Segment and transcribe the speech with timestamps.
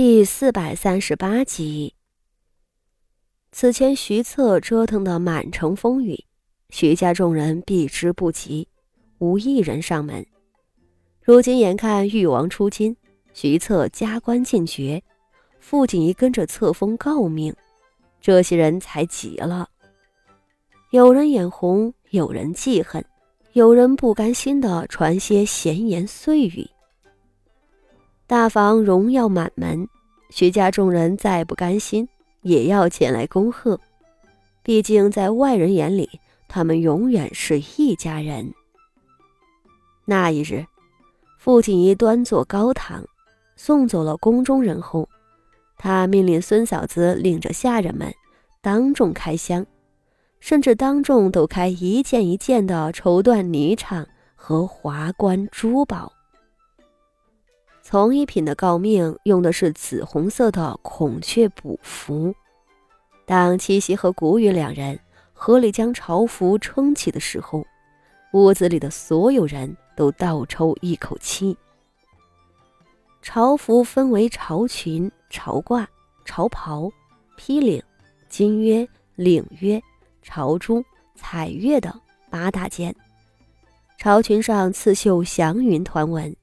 [0.00, 1.92] 第四百三十八集。
[3.50, 6.24] 此前徐策折腾的满城风雨，
[6.70, 8.68] 徐家众人避之不及，
[9.18, 10.24] 无一人上门。
[11.20, 12.94] 如今眼看誉王出京，
[13.34, 15.02] 徐策加官进爵，
[15.58, 17.52] 傅锦仪跟着册封诰命，
[18.20, 19.68] 这些人才急了。
[20.92, 23.04] 有人眼红，有人记恨，
[23.52, 26.70] 有人不甘心的传些闲言碎语。
[28.28, 29.88] 大房荣耀满门，
[30.28, 32.06] 徐家众人再不甘心，
[32.42, 33.80] 也要前来恭贺。
[34.62, 38.52] 毕竟在外人眼里，他们永远是一家人。
[40.04, 40.66] 那一日，
[41.38, 43.02] 傅锦仪端坐高堂，
[43.56, 45.08] 送走了宫中人后，
[45.78, 48.12] 他命令孙嫂子领着下人们
[48.60, 49.64] 当众开箱，
[50.38, 54.04] 甚至当众抖开一件一件的绸缎霓裳
[54.36, 56.12] 和华冠珠宝。
[57.90, 62.34] 从一品的诰命用的是紫红色的孔雀补服。
[63.24, 65.00] 当七夕和谷雨两人
[65.32, 67.64] 合力将朝服撑起的时候，
[68.34, 71.56] 屋子里的所有人都倒抽一口气。
[73.22, 75.86] 朝服分为朝裙、朝褂、
[76.26, 76.92] 朝袍、
[77.38, 77.82] 披领、
[78.28, 79.82] 金约、领约、
[80.20, 81.90] 朝珠、彩月等
[82.28, 82.94] 八大件。
[83.96, 86.36] 朝裙上刺绣祥云团纹。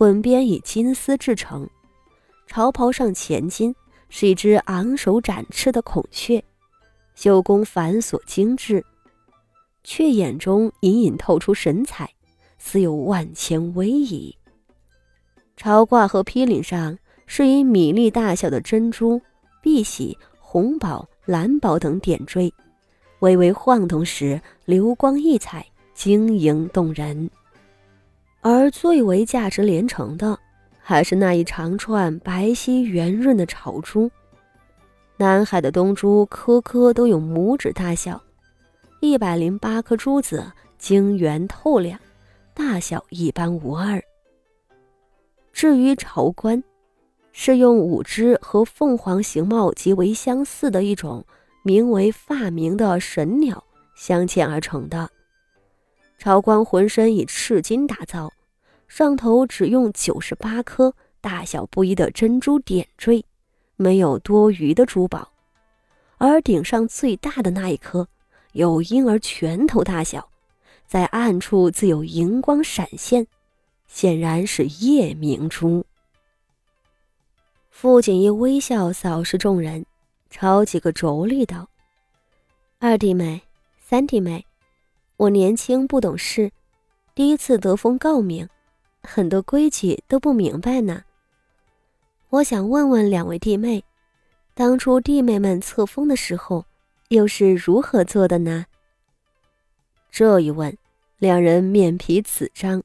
[0.00, 1.68] 滚边以金丝制成，
[2.46, 3.74] 朝袍上前襟
[4.08, 6.42] 是一只昂首展翅的孔雀，
[7.14, 8.82] 绣工繁琐精致，
[9.84, 12.10] 却眼中隐隐透出神采，
[12.56, 14.34] 似有万千威仪。
[15.54, 19.20] 朝褂和披领上是以米粒大小的珍珠、
[19.60, 22.50] 碧玺、红宝、蓝宝等点缀，
[23.18, 27.30] 微微晃动时流光溢彩，晶莹动人。
[28.42, 30.38] 而最为价值连城的，
[30.80, 34.10] 还是那一长串白皙圆润的朝珠。
[35.16, 38.22] 南海的东珠，颗颗都有拇指大小，
[39.00, 42.00] 一百零八颗珠子晶圆透亮，
[42.54, 44.02] 大小一般无二。
[45.52, 46.64] 至于朝冠，
[47.32, 51.22] 是用五只和凤凰形貌极为相似的一种
[51.62, 53.62] 名为发明的神鸟
[53.94, 55.10] 镶嵌而成的。
[56.16, 58.30] 朝冠浑身以赤金打造，
[58.90, 63.24] 上头只用九十八颗大小不一的珍珠点缀，
[63.76, 65.30] 没有多余的珠宝。
[66.18, 68.08] 而顶上最大的那一颗，
[68.50, 70.28] 有婴儿拳头大小，
[70.88, 73.28] 在暗处自有荧光闪现，
[73.86, 75.86] 显然是夜明珠。
[77.70, 79.86] 傅锦衣微笑扫视众人，
[80.30, 81.68] 朝几个妯娌道
[82.80, 83.40] ：“二弟妹，
[83.78, 84.44] 三弟妹。”
[85.16, 86.50] 我年轻不懂事，
[87.14, 88.48] 第一次得封诰命，
[89.02, 91.04] 很多规矩都不明白呢。
[92.28, 93.84] 我想问问两位弟妹，
[94.54, 96.64] 当初弟妹们册封的时候，
[97.08, 98.66] 又是如何做的呢？
[100.10, 100.76] 这一问，
[101.18, 102.82] 两人面皮紫张。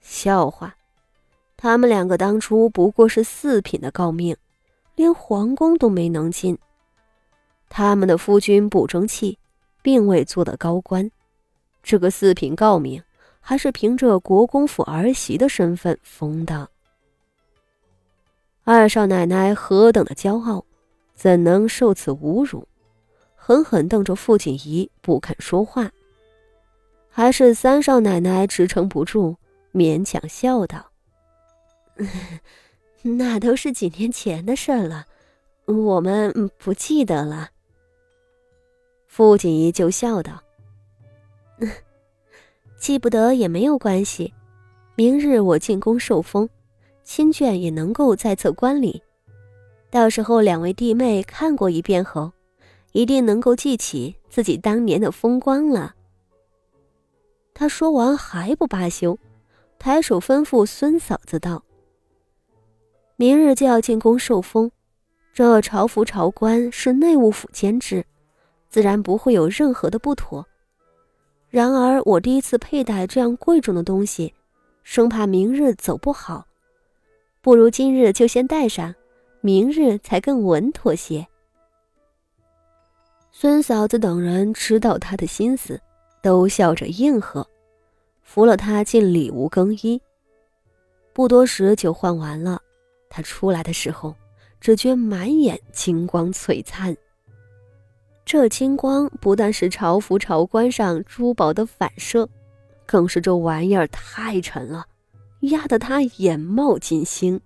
[0.00, 0.76] 笑话，
[1.56, 4.36] 他们两个当初不过是四品的诰命，
[4.94, 6.58] 连皇宫都没能进。
[7.68, 9.38] 他们的夫君不争气，
[9.82, 11.10] 并未做得高官。
[11.82, 13.02] 这个四品诰命，
[13.46, 16.66] 还是凭着国公府儿媳的身份封的。
[18.64, 20.64] 二少奶奶何等的骄傲，
[21.14, 22.66] 怎能受此侮辱？
[23.36, 25.90] 狠狠瞪着傅锦仪，不肯说话。
[27.10, 29.36] 还是三少奶奶支撑不住，
[29.74, 30.90] 勉强笑道
[33.04, 35.04] ：“那都是几年前的事了，
[35.66, 37.50] 我们不记得了。”
[39.06, 40.43] 傅锦仪就笑道。
[42.84, 44.30] 记不得也没有关系，
[44.94, 46.46] 明日我进宫受封，
[47.02, 49.02] 亲眷也能够在册观礼。
[49.90, 52.30] 到时候两位弟妹看过一遍后，
[52.92, 55.94] 一定能够记起自己当年的风光了。
[57.54, 59.18] 他说完还不罢休，
[59.78, 61.64] 抬手吩咐孙嫂子道
[63.16, 64.70] ：“明日就要进宫受封，
[65.32, 68.04] 这朝服朝冠是内务府监制，
[68.68, 70.46] 自然不会有任何的不妥。”
[71.54, 74.34] 然而，我第一次佩戴这样贵重的东西，
[74.82, 76.44] 生怕明日走不好，
[77.40, 78.92] 不如今日就先戴上，
[79.40, 81.24] 明日才更稳妥些。
[83.30, 85.80] 孙嫂子等人知道他的心思，
[86.20, 87.46] 都笑着应和，
[88.24, 90.02] 扶了他进里屋更衣。
[91.12, 92.60] 不多时就换完了，
[93.08, 94.12] 他出来的时候，
[94.60, 96.96] 只觉满眼金光璀璨。
[98.24, 102.28] 这金光不但是朝服朝冠上珠宝的反射，
[102.86, 104.86] 更是这玩意儿太沉了，
[105.40, 107.40] 压得他眼冒金星。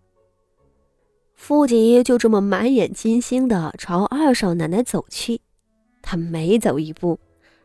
[1.34, 5.40] 傅锦衣就这么满眼金星的朝二少奶奶走去，
[6.00, 7.18] 他每走一步，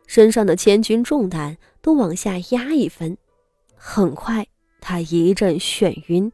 [0.06, 3.16] 身上的千钧重担都往下压一分。
[3.74, 4.46] 很快，
[4.80, 6.32] 他一阵眩晕。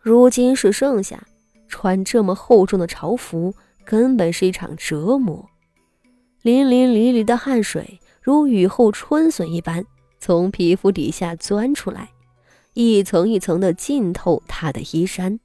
[0.00, 1.24] 如今是盛夏，
[1.68, 5.48] 穿这么厚重的朝服，根本是一场折磨。
[6.42, 9.84] 淋淋漓漓的汗水如雨后春笋一般
[10.18, 12.08] 从皮肤底下钻出来，
[12.74, 15.38] 一层一层的浸透他的衣衫。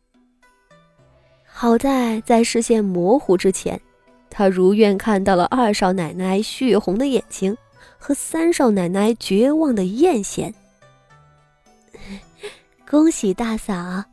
[1.45, 3.81] 好在在视线模糊之前，
[4.29, 7.57] 他如愿看到了二少奶奶血红的眼睛
[7.97, 10.53] 和三少奶奶绝望的艳羡。
[12.89, 14.03] 恭喜大嫂！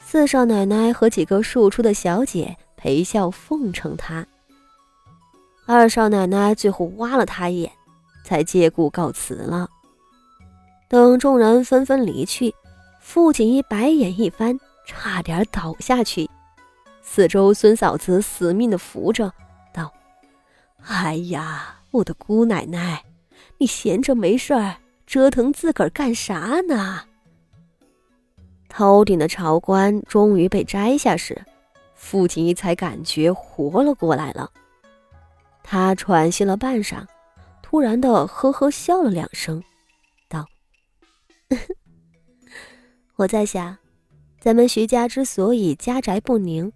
[0.00, 2.56] 四少奶奶和几个庶出的小姐
[2.86, 4.24] 陪笑奉承他。
[5.66, 7.72] 二少奶奶最后挖了他一眼，
[8.22, 9.68] 才借故告辞了。
[10.88, 12.54] 等众人纷纷离去，
[13.00, 14.56] 傅锦衣白眼一翻，
[14.86, 16.30] 差点倒下去。
[17.02, 19.32] 四周孙嫂子死命的扶着，
[19.74, 19.92] 道
[20.86, 23.02] ：“哎呀，我的姑奶奶，
[23.58, 24.76] 你闲着没事儿
[25.08, 27.00] 折腾自个儿干啥呢？”
[28.70, 31.44] 头顶的朝冠终于被摘下时，
[31.96, 34.48] 傅锦衣才感觉活了过来了。
[35.64, 37.04] 他喘息了半晌，
[37.60, 39.60] 突然的呵呵笑了两声，
[40.28, 40.46] 道
[43.16, 43.76] ：“我在想，
[44.38, 46.70] 咱们徐家之所以家宅不宁，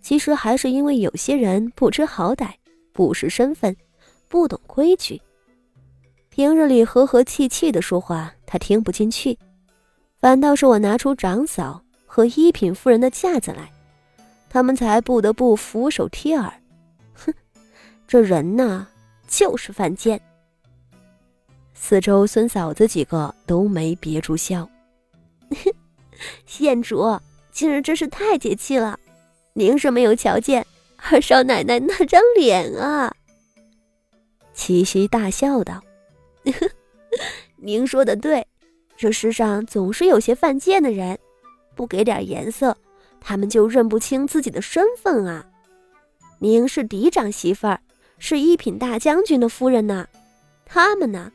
[0.00, 2.52] 其实还是因为有些人不知好歹，
[2.92, 3.76] 不识身份，
[4.28, 5.20] 不懂规矩。
[6.30, 9.38] 平日里和和气气的说话，他听不进去，
[10.18, 13.70] 反倒是我拿出长嫂和一品夫人的架子来，
[14.52, 16.52] 他们才不得不俯首贴耳。
[17.16, 17.32] ”哼
[18.06, 18.86] 这人呐，
[19.26, 20.20] 就是犯贱。
[21.72, 24.68] 四周孙嫂子几个都没憋住笑。
[25.48, 25.72] 哼
[26.44, 27.18] 县主
[27.50, 29.00] 今日真是太解气了，
[29.54, 30.66] 您是没有瞧见
[30.98, 33.10] 二少奶奶那张脸啊！
[34.52, 35.82] 七夕大笑道
[37.56, 38.46] ：“您说的对，
[38.98, 41.18] 这世上总是有些犯贱的人，
[41.74, 42.76] 不给点颜色，
[43.22, 45.46] 他们就认不清自己的身份啊。
[46.40, 47.80] 您是嫡长媳妇儿。”
[48.24, 50.06] 是一品大将军的夫人呢，
[50.64, 51.32] 他们呢，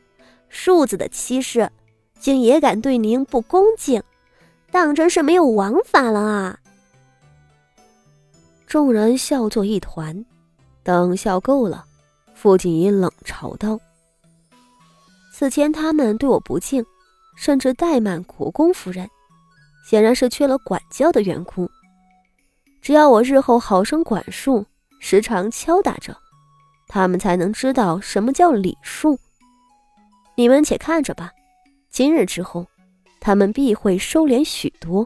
[0.48, 1.70] 庶子的妻室，
[2.18, 4.02] 竟也敢对您不恭敬，
[4.72, 6.58] 当真是没有王法了啊！
[8.66, 10.26] 众人笑作一团，
[10.82, 11.84] 等笑够了，
[12.34, 13.78] 傅锦衣冷嘲道
[15.36, 16.86] ：“此前他们对我不敬，
[17.36, 19.10] 甚至怠慢国公夫人，
[19.86, 21.70] 显然是缺了管教的缘故。
[22.88, 24.66] 只要我日后好生管束，
[25.02, 26.16] 时常敲打着。”
[26.88, 29.20] 他们才能知道什么叫礼数。
[30.38, 31.34] 你们且看着吧，
[31.90, 32.66] 今日之后，
[33.20, 35.06] 他们必会收敛许多。